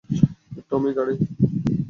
টমি, 0.69 0.91
গাড়ি! 0.97 1.15